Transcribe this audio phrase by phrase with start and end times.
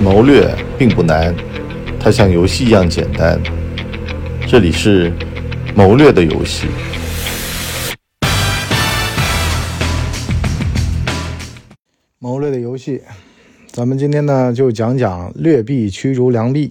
[0.00, 1.34] 谋略并不难，
[1.98, 3.36] 它像游戏一样简单。
[4.46, 5.12] 这里是
[5.74, 6.68] 谋略的游戏。
[12.20, 13.02] 谋略的游戏，
[13.72, 16.70] 咱们今天呢就讲讲劣币驱逐良币。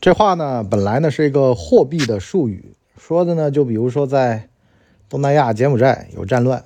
[0.00, 2.64] 这话呢本来呢是一个货币的术语，
[3.00, 4.48] 说的呢就比如说在
[5.08, 6.64] 东南亚柬埔寨有战乱，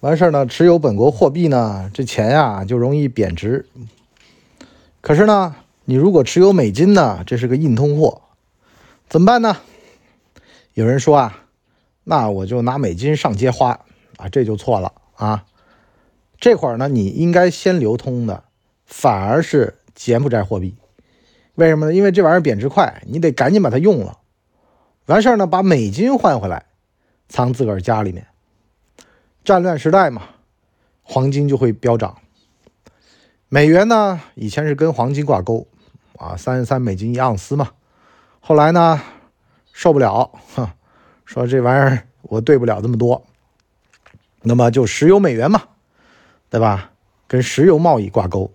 [0.00, 3.66] 完事儿呢持有本国货币呢，这钱呀就容易贬值。
[5.04, 5.54] 可是呢，
[5.84, 8.22] 你如果持有美金呢，这是个硬通货，
[9.06, 9.58] 怎么办呢？
[10.72, 11.44] 有人说啊，
[12.04, 13.80] 那我就拿美金上街花
[14.16, 15.44] 啊，这就错了啊。
[16.40, 18.44] 这会儿呢，你应该先流通的
[18.86, 20.74] 反而是柬埔寨货币，
[21.54, 21.92] 为什么呢？
[21.92, 24.20] 因为这玩意儿贬值快，你得赶紧把它用了，
[25.04, 26.64] 完事儿呢，把美金换回来，
[27.28, 28.26] 藏自个儿家里面。
[29.44, 30.22] 战乱时代嘛，
[31.02, 32.16] 黄金就会飙涨。
[33.54, 35.68] 美元呢，以前是跟黄金挂钩，
[36.18, 37.70] 啊，三十三美金一盎司嘛。
[38.40, 39.00] 后来呢，
[39.72, 40.68] 受不了，哼，
[41.24, 43.24] 说这玩意儿我兑不了这么多，
[44.42, 45.62] 那么就石油美元嘛，
[46.50, 46.90] 对吧？
[47.28, 48.50] 跟石油贸易挂钩，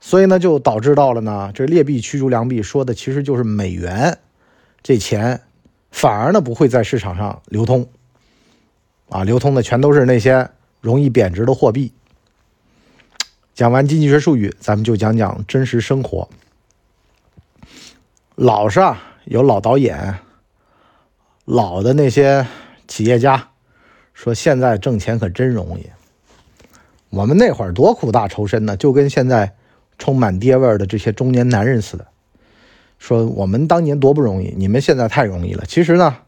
[0.00, 4.18] 所以呢，就导致到了呢，这劣币驱逐良币，说的其实就是美元
[4.82, 5.40] 这钱
[5.92, 7.88] 反而呢不会在市场上流通，
[9.08, 10.50] 啊，流通的全都是那些
[10.80, 11.92] 容易贬值的货币。
[13.58, 16.28] 讲完经济学术语，咱们就讲讲真实生活。
[18.36, 18.78] 老是，
[19.24, 20.20] 有老导演、
[21.44, 22.46] 老的那些
[22.86, 23.48] 企业家
[24.14, 25.88] 说，现在挣钱可真容易。
[27.10, 29.52] 我们那会儿多苦大仇深呢，就跟现在
[29.98, 32.06] 充满爹味儿的这些中年男人似的。
[33.00, 35.64] 说我们当年多不容易，你们现在太容易了。
[35.66, 36.18] 其实呢，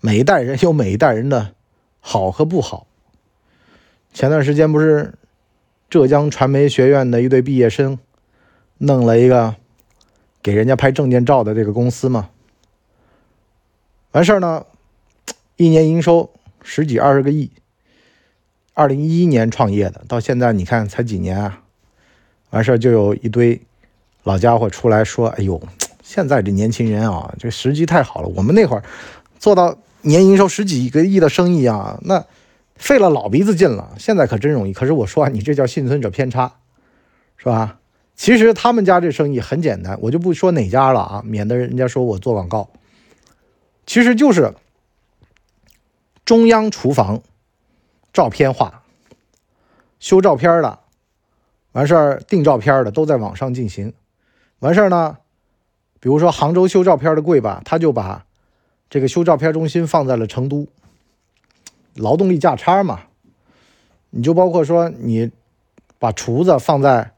[0.00, 1.54] 每一代人有每一代人的
[2.00, 2.88] 好和不好。
[4.12, 5.14] 前段时间不是？
[5.88, 7.98] 浙江传媒学院的一对毕业生，
[8.78, 9.54] 弄了一个
[10.42, 12.30] 给人家拍证件照的这个公司嘛。
[14.10, 14.66] 完事儿呢，
[15.56, 16.30] 一年营收
[16.62, 17.50] 十几二十个亿。
[18.74, 21.62] 二零一一年创业的，到现在你看才几年啊？
[22.50, 23.60] 完事儿就有一堆
[24.24, 25.60] 老家伙出来说：“哎呦，
[26.02, 28.28] 现在这年轻人啊，这时机太好了。
[28.28, 28.82] 我们那会儿
[29.38, 32.22] 做到年营收十几个亿的生意啊，那……”
[32.76, 34.72] 费了老鼻子劲了，现在可真容易。
[34.72, 36.56] 可是我说啊，你这叫幸存者偏差，
[37.36, 37.78] 是吧？
[38.14, 42.70] 其实他们家这生意很简单，我就不说哪家了啊，免得人家说我做广告。
[43.84, 44.54] 其实就是
[46.24, 47.22] 中央厨房
[48.12, 48.82] 照片化，
[50.00, 50.78] 修照片的，
[51.72, 53.92] 完事儿订照片的都在网上进行。
[54.60, 55.18] 完事儿呢，
[56.00, 58.24] 比如说杭州修照片的贵吧，他就把
[58.88, 60.66] 这个修照片中心放在了成都。
[61.96, 63.00] 劳动力价差嘛，
[64.10, 65.30] 你就包括说你
[65.98, 67.12] 把厨子放在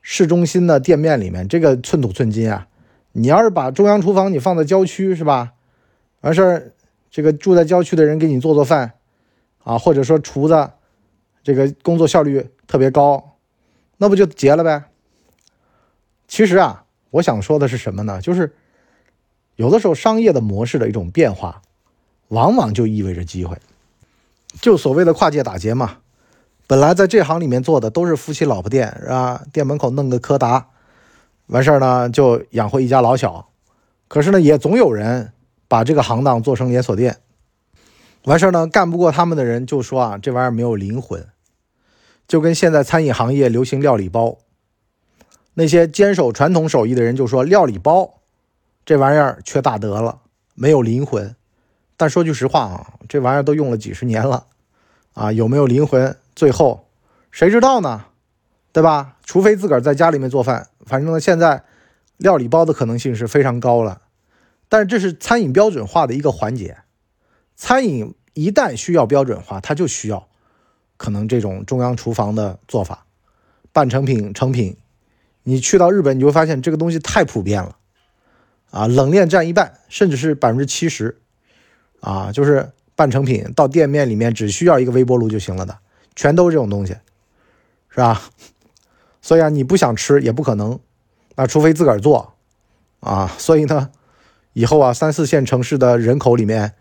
[0.00, 2.66] 市中心的店面里面，这个寸土寸金啊。
[3.12, 5.52] 你要是把中央厨房你放在郊区是吧？
[6.20, 6.72] 完事儿，
[7.10, 8.92] 这个住在郊区的人给你做做饭
[9.64, 10.70] 啊，或者说厨子
[11.42, 13.36] 这个工作效率特别高，
[13.96, 14.84] 那不就结了呗？
[16.28, 18.20] 其实啊，我想说的是什么呢？
[18.20, 18.54] 就是
[19.56, 21.60] 有的时候商业的模式的一种变化，
[22.28, 23.58] 往往就意味着机会。
[24.60, 25.98] 就所谓的跨界打劫嘛，
[26.66, 29.42] 本来在这行里面做的都是夫妻老婆店，是吧？
[29.52, 30.68] 店门口弄个柯达，
[31.46, 33.50] 完事儿呢就养活一家老小。
[34.08, 35.32] 可是呢，也总有人
[35.68, 37.18] 把这个行当做成连锁店，
[38.24, 41.26] 完事儿呢干不过他们的人就说啊，这玩意儿没有灵魂。
[42.26, 44.38] 就跟现在餐饮行业流行料理包，
[45.54, 48.20] 那些坚守传统手艺的人就说料理包
[48.84, 50.20] 这玩意儿缺大德了，
[50.54, 51.34] 没有灵魂。
[52.00, 54.46] 但说句实话啊，这玩意儿都用了几十年了，
[55.12, 56.16] 啊，有没有灵魂？
[56.34, 56.88] 最后
[57.30, 58.06] 谁知道呢？
[58.72, 59.18] 对吧？
[59.22, 61.62] 除非自个儿在家里面做饭，反正呢，现在
[62.16, 64.00] 料理包的可能性是非常高了。
[64.70, 66.78] 但是这是餐饮标准化的一个环节，
[67.54, 70.26] 餐饮一旦需要标准化，它就需要
[70.96, 73.04] 可能这种中央厨房的做法，
[73.72, 74.78] 半成品、成品。
[75.42, 77.76] 你去到日本，你会发现这个东西太普遍了，
[78.70, 81.18] 啊，冷链占一半，甚至是百分之七十。
[82.00, 85.76] 啊，就是半成品，到店面里面只需要一个微波炉就行了的，
[86.14, 86.94] 全都是这种东西，
[87.88, 88.20] 是吧？
[89.22, 90.78] 所以啊，你不想吃也不可能，
[91.36, 92.34] 那除非自个儿做
[93.00, 93.30] 啊。
[93.38, 93.90] 所以呢，
[94.54, 96.72] 以后啊，三四线城市的人口里面，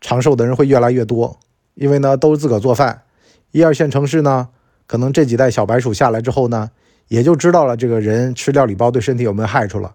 [0.00, 1.38] 长寿的人会越来越多，
[1.74, 3.02] 因为呢都是自个儿做饭。
[3.52, 4.48] 一二线城市呢，
[4.86, 6.70] 可能这几代小白鼠下来之后呢，
[7.08, 9.94] 也就知道了这个人吃料理包对身体有没有害处了。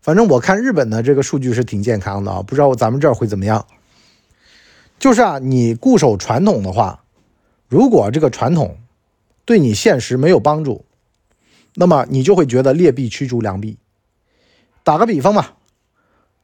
[0.00, 3.66] 反正我看日本的这个数据是挺健康的啊，不知道咱们这儿会怎么样。
[5.00, 7.02] 就是啊，你固守传统的话，
[7.66, 8.76] 如果这个传统
[9.46, 10.84] 对你现实没有帮助，
[11.74, 13.78] 那么你就会觉得劣币驱逐良币。
[14.84, 15.56] 打个比方吧，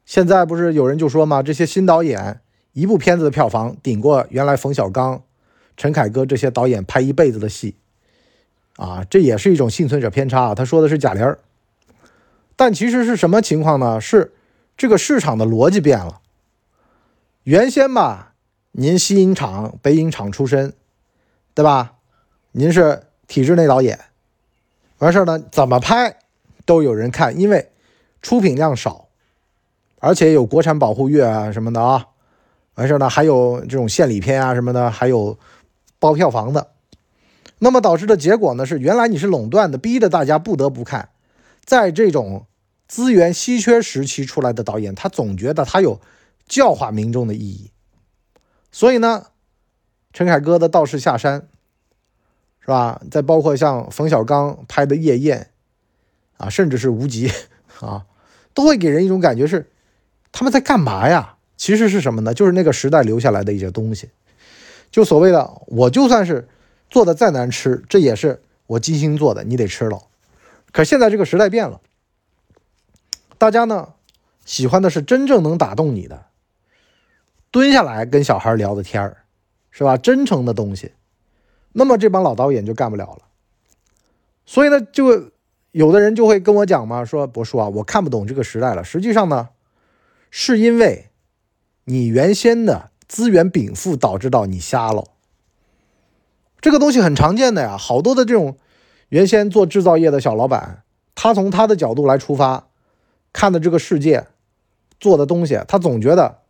[0.07, 2.41] 现在不是有人就说嘛，这些新导演
[2.73, 5.23] 一部片子的票房顶过原来冯小刚、
[5.77, 7.77] 陈凯歌这些导演拍一辈子的戏，
[8.77, 10.55] 啊，这也是一种幸存者偏差啊。
[10.55, 11.39] 他说的是贾玲儿，
[12.57, 14.01] 但其实是什么情况呢？
[14.01, 14.33] 是
[14.79, 16.23] 这个市场的逻辑变了。
[17.43, 18.33] 原先吧，
[18.79, 20.75] 您西影厂、北影厂出身，
[21.55, 21.95] 对吧？
[22.53, 23.99] 您是体制内导演，
[24.99, 26.19] 完事儿呢，怎么拍
[26.67, 27.71] 都有人看，因为
[28.21, 29.09] 出品量少，
[29.99, 32.09] 而且有国产保护月啊什么的啊。
[32.75, 35.39] 完事儿呢，还有这种献礼片啊什么的，还有
[35.99, 36.69] 包票房的。
[37.61, 41.09] 那么导致的结果呢，是原来你是垄断的，逼得大家不得不看。
[41.65, 42.45] 在这种
[42.87, 45.99] 资源稀缺时期出来的导演，他总觉得他有
[46.47, 47.71] 教化民众的意义。
[48.77, 49.29] 所以呢，
[50.13, 51.41] 陈凯歌的《道士下山》。
[52.61, 53.01] 是吧？
[53.13, 55.51] 再包括像冯小刚拍的《夜宴》，
[56.45, 57.29] 啊，甚至是《无极》，
[57.87, 58.05] 啊，
[58.53, 59.71] 都会给人一种感觉是
[60.33, 61.37] 他们在干嘛呀？
[61.57, 62.35] 其实是什么呢？
[62.35, 64.11] 就是那个时代留下来的一些东西。
[64.91, 66.49] 就所谓的，我就算是
[66.91, 70.03] 做的再难吃，这也是我精心做的，你得吃了。
[70.73, 71.81] 可现在这个时代变了，
[73.39, 73.95] 大家呢
[74.45, 76.27] 喜欢的是真正能打动你的，
[77.57, 79.25] 蹲下来跟小孩聊的天儿，
[79.71, 79.97] 是吧？
[79.97, 80.93] 真诚的东西。
[81.73, 83.23] 那么这帮老导演就干不了了，
[84.45, 85.31] 所以呢，就
[85.71, 88.85] 有的人就会跟我讲嘛，说博叔啊，我看不懂这个时代了。
[88.85, 89.49] 实际上呢，
[90.31, 91.07] 是因为
[91.85, 95.05] 你原先的资源禀赋导致到你瞎了。
[96.61, 98.59] 这个东西很常见的呀，好多的这种
[99.09, 100.83] 原先做制造业的小老板，
[101.15, 102.69] 他从他的角度来出发，
[103.33, 104.27] 看的这个世界，
[105.01, 106.41] 做的东西，他总觉得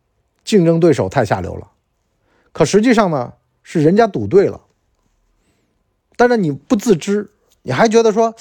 [0.46, 1.72] 竞争对手太下流了，
[2.52, 3.34] 可实际上呢，
[3.64, 4.60] 是人家赌对了。
[6.16, 7.28] 但是你不自知，
[7.62, 8.34] 你还觉得说，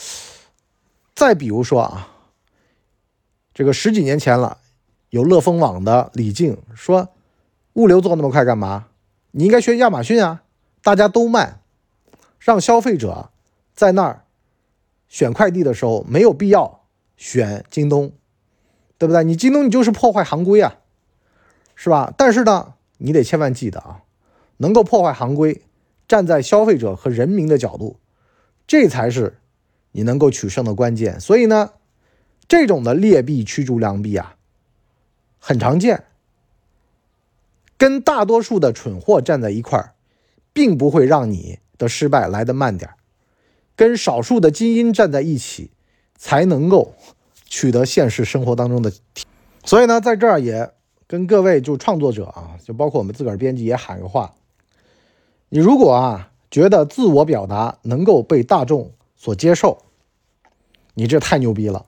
[1.16, 2.08] 再比如说啊，
[3.56, 4.60] 这个十几年前了，
[5.10, 7.10] 有乐蜂网的李静说，
[7.74, 8.86] 物流做那么快干嘛？
[9.32, 10.44] 你应该学亚马逊啊，
[10.84, 11.60] 大家都慢，
[12.38, 13.32] 让消费者
[13.74, 14.24] 在那儿
[15.08, 16.84] 选快递的时候没有必要
[17.18, 18.14] 选京东，
[19.00, 19.24] 对不对？
[19.24, 20.78] 你京东你就是破坏行规啊，
[21.76, 22.14] 是吧？
[22.18, 24.02] 但是呢，你得千万记得啊，
[24.58, 25.62] 能够破坏行规。
[26.08, 27.98] 站在消费者和人民的角度，
[28.68, 29.40] 这才是
[29.92, 31.20] 你能够取胜的关键。
[31.20, 31.72] 所以呢，
[32.48, 34.36] 这种的劣币驱逐良币啊，
[35.40, 36.04] 很常见。
[37.76, 39.96] 跟大多数的蠢货站在一块儿，
[40.54, 42.98] 并不会让你的失败来得慢点儿。
[43.76, 45.72] 跟少数的精英站在一起，
[46.16, 46.94] 才能够
[47.46, 48.94] 取得现实生活当中的。
[49.64, 50.72] 所以呢，在这儿也
[51.08, 54.34] 跟各位就创作者啊，就包括我们自个儿编辑也喊个话。
[55.50, 59.84] 你如果啊觉得自我表达能够被大众所接受，
[60.96, 61.86] 你这太牛逼了！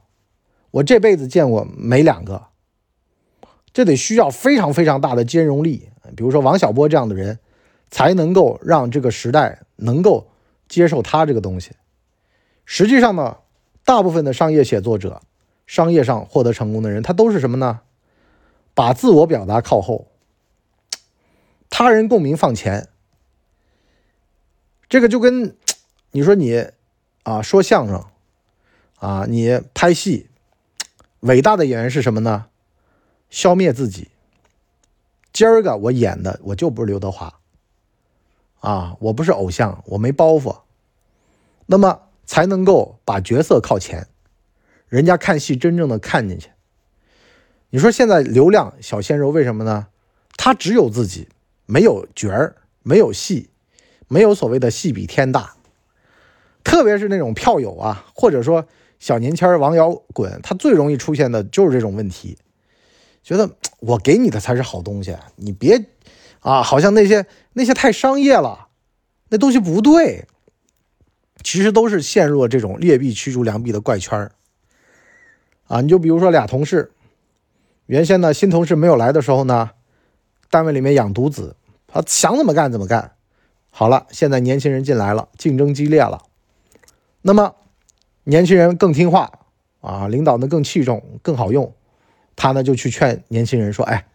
[0.71, 2.47] 我这辈子见过没两个，
[3.73, 5.89] 这得需要非常非常大的兼容力。
[6.15, 7.39] 比如说王小波这样的人，
[7.89, 10.27] 才能够让这个时代能够
[10.67, 11.71] 接受他这个东西。
[12.65, 13.37] 实际上呢，
[13.83, 15.21] 大部分的商业写作者、
[15.65, 17.79] 商业上获得成功的人，他都是什么呢？
[18.77, 20.05] 把自我表达靠后，
[21.67, 22.89] 他人共鸣放前。
[24.87, 25.57] 这个就跟
[26.11, 26.67] 你说你
[27.23, 28.05] 啊说相声
[28.99, 30.29] 啊，你拍戏，
[31.21, 32.45] 伟大的演员是什么呢？
[33.31, 34.09] 消灭自己。
[35.33, 37.39] 今儿个我演的我就不是刘德华
[38.59, 40.59] 啊，我不是偶像，我没包袱，
[41.65, 44.07] 那么才能够把角色靠前，
[44.87, 46.51] 人家看戏真正的看进去。
[47.69, 49.87] 你说现在流量小鲜肉为什么呢？
[50.37, 51.27] 他只有自己，
[51.65, 53.49] 没有角儿，没有戏。
[54.09, 55.57] 没有所谓的戏比天大，
[56.63, 58.65] 特别是那种票友啊，或者说
[58.99, 62.37] 小年轻儿王摇滚，他最容易出现的就是这种问题，
[63.21, 63.49] 觉得
[63.81, 65.87] 我给你的才是好东西，你别
[66.39, 68.69] 啊，好像那些那些太商业了，
[69.27, 70.25] 那东西不对，
[71.43, 74.31] 其实都是陷入了这种劣币驱逐良币的怪圈儿
[75.65, 75.81] 啊。
[75.81, 76.93] 你就比如说俩同事，
[77.87, 79.71] 原先呢新同事没有来的时候呢，
[80.49, 81.55] 单位里面养独子，
[81.87, 83.13] 他想怎么干怎么干。
[83.71, 86.23] 好了，现在年轻人进来了，竞争激烈了，
[87.21, 87.55] 那么
[88.25, 89.31] 年轻人更听话
[89.79, 91.73] 啊，领导呢更器重，更好用，
[92.35, 94.05] 他呢就去劝年轻人说：“哎，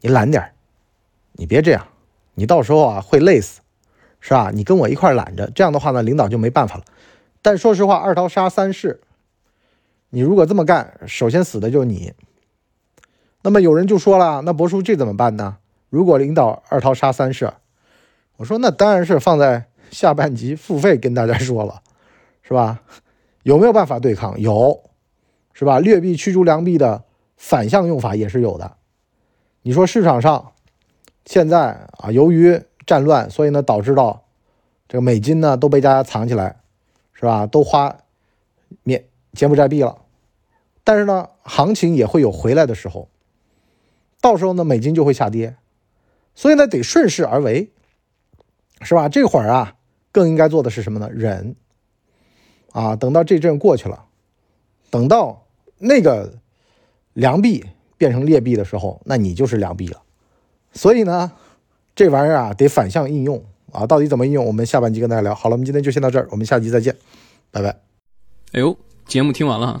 [0.00, 0.52] 你懒点
[1.32, 1.86] 你别这样，
[2.34, 3.60] 你到时候啊会累死，
[4.20, 4.50] 是吧？
[4.52, 6.84] 你跟我一块懒着，这样的话呢，领导就没办法了。
[7.40, 9.00] 但说实话，二刀杀三士，
[10.10, 12.12] 你如果这么干，首先死的就是你。
[13.42, 15.58] 那么有人就说了，那博叔这怎么办呢？
[15.90, 17.52] 如果领导二刀杀三士？”
[18.36, 21.82] 我说那当然是放在下半集付费跟大家说了，
[22.42, 22.82] 是吧？
[23.42, 24.38] 有没有办法对抗？
[24.40, 24.80] 有，
[25.52, 25.80] 是吧？
[25.80, 27.02] 劣币驱逐良币的
[27.36, 28.76] 反向用法也是有的。
[29.62, 30.52] 你说市场上
[31.24, 34.22] 现在啊，由于战乱，所以呢导致到
[34.86, 36.60] 这个美金呢都被大家藏起来，
[37.12, 37.46] 是吧？
[37.46, 37.96] 都花
[38.84, 39.98] 缅柬埔寨币了。
[40.84, 43.08] 但是呢，行情也会有回来的时候，
[44.20, 45.56] 到时候呢美金就会下跌，
[46.34, 47.70] 所以呢得顺势而为，
[48.82, 49.08] 是吧？
[49.08, 49.76] 这会儿啊，
[50.12, 51.08] 更应该做的是什么呢？
[51.12, 51.56] 忍。
[52.72, 54.04] 啊，等到这阵过去了，
[54.90, 55.46] 等到
[55.78, 56.34] 那个
[57.14, 57.64] 良币
[57.96, 60.02] 变成劣币的时候，那你就是良币了。
[60.72, 61.32] 所以呢，
[61.96, 64.44] 这玩意儿啊得反向应用啊，到底怎么应用？
[64.44, 65.34] 我们下半集跟大家聊。
[65.34, 66.94] 好了，我们今天就先到这儿，我们下集再见，
[67.50, 67.70] 拜拜。
[68.52, 69.80] 哎呦，节目听完了，